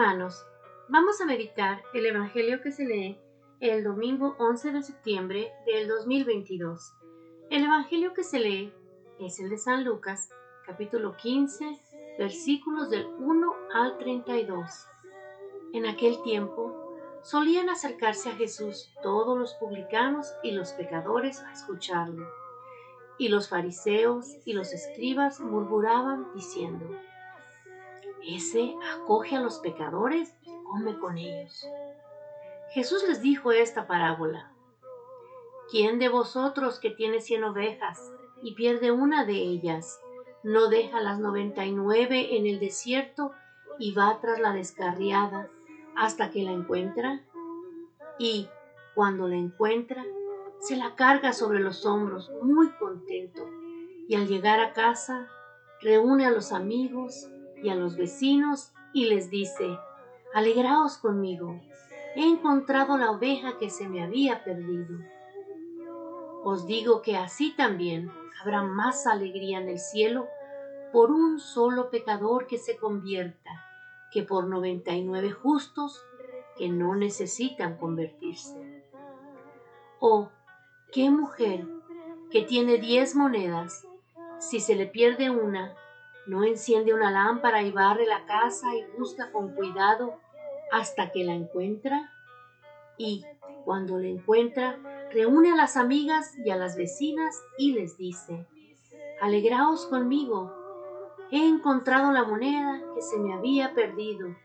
[0.00, 0.46] Hermanos,
[0.88, 3.18] vamos a meditar el Evangelio que se lee
[3.58, 6.94] el domingo 11 de septiembre del 2022.
[7.50, 8.72] El Evangelio que se lee
[9.18, 10.30] es el de San Lucas,
[10.64, 11.80] capítulo 15,
[12.16, 14.86] versículos del 1 al 32.
[15.72, 22.24] En aquel tiempo solían acercarse a Jesús todos los publicanos y los pecadores a escucharlo.
[23.18, 26.86] Y los fariseos y los escribas murmuraban diciendo,
[28.26, 31.66] ese acoge a los pecadores y come con ellos.
[32.70, 34.52] Jesús les dijo esta parábola.
[35.70, 40.00] ¿Quién de vosotros que tiene cien ovejas y pierde una de ellas,
[40.42, 43.32] no deja las noventa y nueve en el desierto
[43.78, 45.48] y va tras la descarriada
[45.96, 47.22] hasta que la encuentra?
[48.18, 48.48] Y
[48.94, 50.04] cuando la encuentra,
[50.60, 53.48] se la carga sobre los hombros muy contento
[54.08, 55.28] y al llegar a casa
[55.80, 57.28] reúne a los amigos
[57.62, 59.78] y a los vecinos y les dice,
[60.34, 61.60] Alegraos conmigo,
[62.14, 64.98] he encontrado la oveja que se me había perdido.
[66.44, 68.10] Os digo que así también
[68.40, 70.26] habrá más alegría en el cielo
[70.92, 73.64] por un solo pecador que se convierta
[74.10, 76.02] que por noventa y nueve justos
[76.56, 78.82] que no necesitan convertirse.
[80.00, 80.30] Oh,
[80.92, 81.66] qué mujer
[82.30, 83.86] que tiene diez monedas,
[84.38, 85.74] si se le pierde una,
[86.28, 90.20] no enciende una lámpara y barre la casa y busca con cuidado
[90.70, 92.12] hasta que la encuentra.
[92.98, 93.24] Y
[93.64, 94.78] cuando la encuentra,
[95.10, 98.46] reúne a las amigas y a las vecinas y les dice,
[99.22, 100.52] Alegraos conmigo,
[101.30, 104.36] he encontrado la moneda que se me había perdido.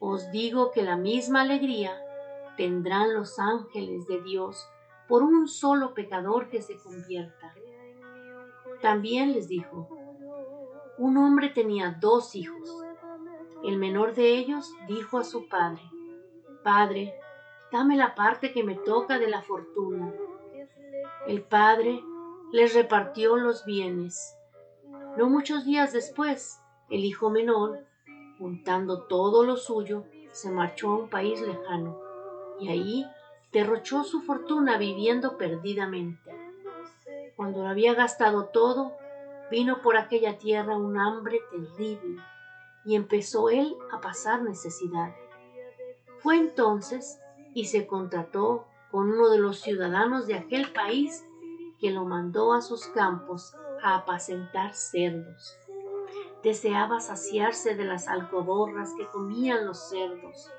[0.00, 2.00] Os digo que la misma alegría
[2.56, 4.66] tendrán los ángeles de Dios
[5.06, 7.54] por un solo pecador que se convierta.
[8.80, 9.88] También les dijo,
[10.98, 12.70] un hombre tenía dos hijos.
[13.64, 15.82] El menor de ellos dijo a su padre,
[16.62, 17.14] Padre,
[17.70, 20.12] dame la parte que me toca de la fortuna.
[21.26, 22.02] El padre
[22.52, 24.36] les repartió los bienes.
[25.16, 27.84] No muchos días después, el hijo menor,
[28.38, 31.98] juntando todo lo suyo, se marchó a un país lejano
[32.60, 33.06] y ahí
[33.52, 36.30] derrochó su fortuna viviendo perdidamente.
[37.36, 38.92] Cuando lo había gastado todo,
[39.50, 42.22] Vino por aquella tierra un hambre terrible
[42.84, 45.14] y empezó él a pasar necesidad.
[46.18, 47.20] Fue entonces
[47.54, 51.24] y se contrató con uno de los ciudadanos de aquel país
[51.80, 55.56] que lo mandó a sus campos a apacentar cerdos.
[56.42, 60.50] Deseaba saciarse de las alcoborras que comían los cerdos,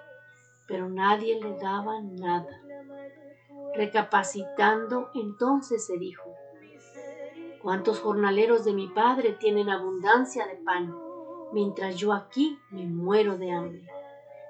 [0.67, 2.61] pero nadie le daba nada.
[3.73, 6.36] Recapacitando, entonces se dijo,
[7.61, 10.95] ¿Cuántos jornaleros de mi padre tienen abundancia de pan,
[11.51, 13.87] mientras yo aquí me muero de hambre?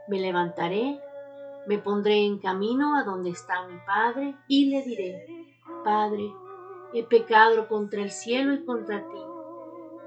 [0.10, 1.00] Me levantaré,
[1.68, 5.26] me pondré en camino a donde está mi padre y le diré,
[5.84, 6.34] Padre,
[6.94, 9.24] he pecado contra el cielo y contra ti.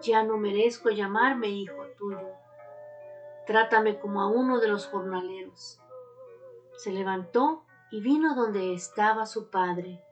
[0.02, 2.28] Ya no merezco llamarme hijo tuyo.
[3.46, 5.80] Trátame como a uno de los jornaleros.
[6.76, 10.02] Se levantó y vino donde estaba su padre.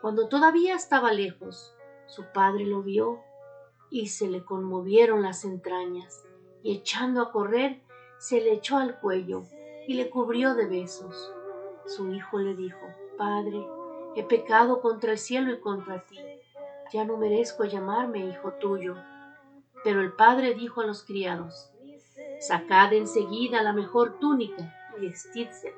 [0.00, 1.74] Cuando todavía estaba lejos,
[2.10, 3.20] su padre lo vio
[3.88, 6.24] y se le conmovieron las entrañas,
[6.62, 7.80] y echando a correr,
[8.18, 9.44] se le echó al cuello
[9.86, 11.32] y le cubrió de besos.
[11.86, 12.80] Su hijo le dijo,
[13.16, 13.64] Padre,
[14.16, 16.18] he pecado contra el cielo y contra ti,
[16.92, 18.96] ya no merezco llamarme hijo tuyo.
[19.84, 21.70] Pero el padre dijo a los criados,
[22.40, 25.76] Sacad enseguida la mejor túnica y vestídsela,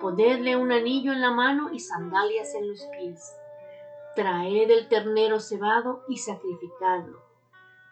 [0.00, 3.37] ponedle un anillo en la mano y sandalias en los pies
[4.14, 7.22] traed el ternero cebado y sacrificadlo.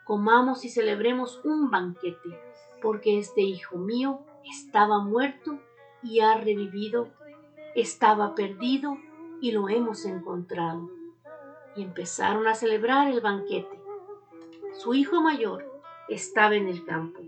[0.05, 2.41] Comamos y celebremos un banquete,
[2.81, 5.59] porque este hijo mío estaba muerto
[6.03, 7.09] y ha revivido,
[7.75, 8.99] estaba perdido
[9.41, 10.89] y lo hemos encontrado.
[11.75, 13.81] Y empezaron a celebrar el banquete.
[14.73, 15.65] Su hijo mayor
[16.09, 17.21] estaba en el campo.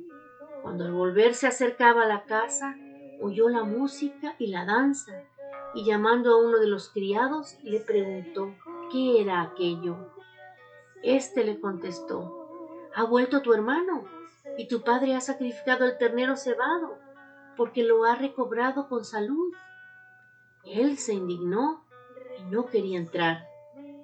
[0.62, 2.76] Cuando al volver se acercaba a la casa,
[3.20, 5.24] oyó la música y la danza,
[5.74, 8.54] y llamando a uno de los criados, le preguntó,
[8.90, 9.96] ¿Qué era aquello?
[11.02, 12.48] Este le contestó,
[12.94, 14.04] ha vuelto tu hermano,
[14.56, 16.96] y tu padre ha sacrificado el ternero cebado,
[17.56, 19.52] porque lo ha recobrado con salud.
[20.64, 21.84] Él se indignó
[22.38, 23.46] y no quería entrar,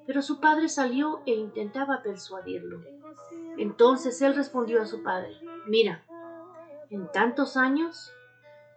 [0.07, 2.83] pero su padre salió e intentaba persuadirlo.
[3.57, 6.05] Entonces él respondió a su padre, mira,
[6.91, 8.13] en tantos años,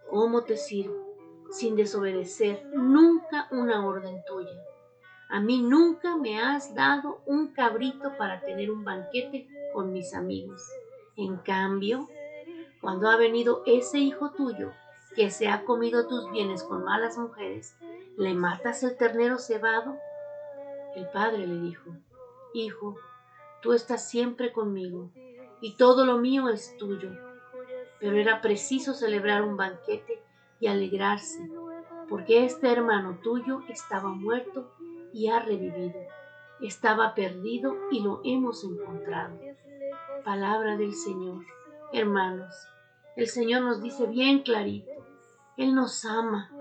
[0.09, 1.05] ¿cómo te sirvo
[1.51, 4.63] sin desobedecer nunca una orden tuya?
[5.29, 10.63] A mí nunca me has dado un cabrito para tener un banquete con mis amigos.
[11.17, 12.07] En cambio,
[12.79, 14.71] cuando ha venido ese hijo tuyo
[15.15, 17.75] que se ha comido tus bienes con malas mujeres,
[18.17, 19.97] ¿le matas el ternero cebado?
[20.95, 21.91] El padre le dijo,
[22.53, 22.95] Hijo,
[23.61, 25.09] tú estás siempre conmigo,
[25.59, 27.11] y todo lo mío es tuyo.
[27.99, 30.21] Pero era preciso celebrar un banquete
[30.59, 31.51] y alegrarse,
[32.07, 34.71] porque este hermano tuyo estaba muerto
[35.13, 35.99] y ha revivido,
[36.61, 39.39] estaba perdido y lo hemos encontrado.
[40.23, 41.45] Palabra del Señor.
[41.93, 42.53] Hermanos,
[43.15, 44.91] el Señor nos dice bien clarito,
[45.55, 46.51] Él nos ama,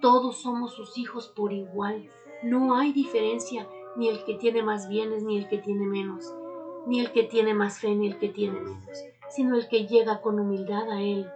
[0.00, 2.08] todos somos sus hijos por igual,
[2.42, 6.32] no hay diferencia ni el que tiene más bienes ni el que tiene menos,
[6.86, 10.20] ni el que tiene más fe ni el que tiene menos, sino el que llega
[10.22, 11.30] con humildad a Él,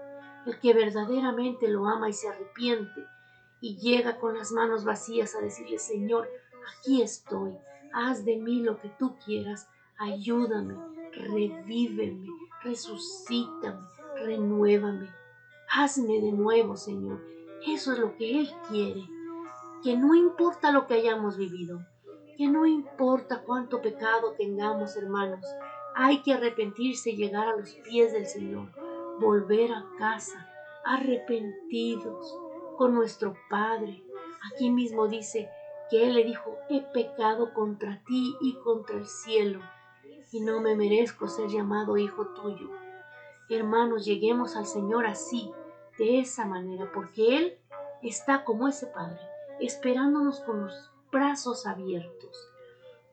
[0.47, 3.07] el que verdaderamente lo ama y se arrepiente
[3.61, 6.29] y llega con las manos vacías a decirle, Señor,
[6.73, 7.57] aquí estoy,
[7.93, 9.69] haz de mí lo que tú quieras,
[9.99, 10.75] ayúdame,
[11.13, 12.29] revíveme,
[12.63, 15.09] resucítame, renuévame,
[15.71, 17.21] hazme de nuevo, Señor.
[17.67, 19.03] Eso es lo que Él quiere,
[19.83, 21.87] que no importa lo que hayamos vivido,
[22.37, 25.45] que no importa cuánto pecado tengamos, hermanos,
[25.95, 28.69] hay que arrepentirse y llegar a los pies del Señor,
[29.21, 30.51] volver a casa,
[30.85, 32.37] arrepentidos
[32.77, 34.03] con nuestro Padre.
[34.53, 35.49] Aquí mismo dice
[35.91, 39.61] que Él le dijo, he pecado contra ti y contra el cielo,
[40.33, 42.71] y no me merezco ser llamado hijo tuyo.
[43.49, 45.53] Hermanos, lleguemos al Señor así,
[45.99, 47.59] de esa manera, porque Él
[48.03, 49.21] está como ese Padre,
[49.61, 52.49] esperándonos con los brazos abiertos.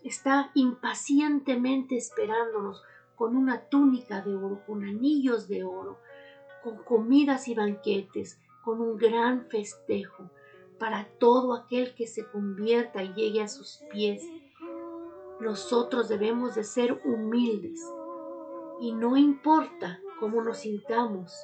[0.04, 2.82] Está impacientemente esperándonos
[3.16, 6.00] con una túnica de oro, con anillos de oro,
[6.64, 10.30] con comidas y banquetes, con un gran festejo
[10.82, 14.28] para todo aquel que se convierta y llegue a sus pies.
[15.40, 17.80] Nosotros debemos de ser humildes
[18.80, 21.40] y no importa cómo nos sintamos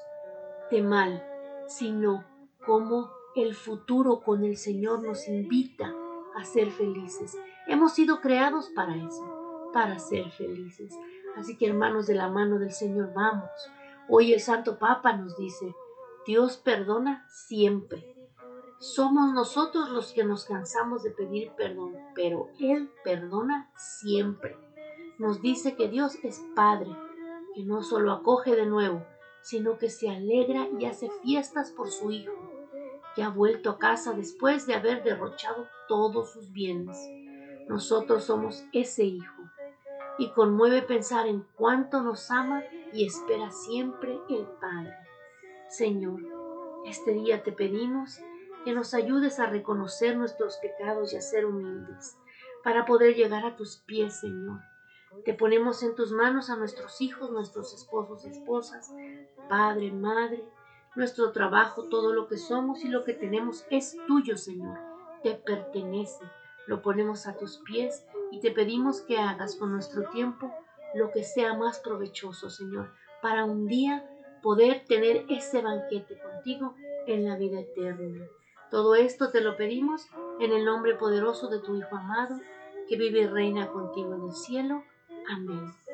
[0.72, 1.24] de mal,
[1.68, 2.26] sino
[2.66, 5.94] cómo el futuro con el Señor nos invita
[6.36, 7.38] a ser felices.
[7.68, 10.98] Hemos sido creados para eso, para ser felices.
[11.36, 13.52] Así que hermanos de la mano del Señor, vamos.
[14.10, 15.76] Hoy el Santo Papa nos dice,
[16.26, 18.17] Dios perdona siempre.
[18.80, 24.56] Somos nosotros los que nos cansamos de pedir perdón, pero Él perdona siempre.
[25.18, 26.96] Nos dice que Dios es Padre,
[27.56, 29.04] que no solo acoge de nuevo,
[29.42, 32.34] sino que se alegra y hace fiestas por su Hijo,
[33.16, 36.98] que ha vuelto a casa después de haber derrochado todos sus bienes.
[37.68, 39.38] Nosotros somos ese Hijo,
[40.18, 42.64] y conmueve pensar en cuánto nos ama
[42.94, 44.94] y espera siempre el Padre.
[45.70, 46.22] Señor,
[46.86, 48.20] este día te pedimos
[48.68, 52.18] que nos ayudes a reconocer nuestros pecados y a ser humildes,
[52.66, 54.60] para poder llegar a tus pies, Señor
[55.24, 58.94] te ponemos en tus manos a nuestros hijos, nuestros esposos, esposas,
[59.50, 60.44] padre, madre,
[60.96, 64.78] nuestro trabajo, todo lo que somos y lo que tenemos es tuyo, Señor.
[65.24, 66.26] Te pertenece.
[66.66, 70.54] Lo ponemos a tus pies y te pedimos que hagas con nuestro tiempo
[70.94, 72.92] lo que sea más provechoso, Señor,
[73.22, 74.10] para un día
[74.42, 76.76] poder tener ese banquete contigo
[77.06, 78.26] en la vida eterna.
[78.70, 80.08] Todo esto te lo pedimos
[80.40, 82.40] en el nombre poderoso de tu Hijo amado,
[82.88, 84.84] que vive y reina contigo en el cielo
[85.28, 85.87] Amém.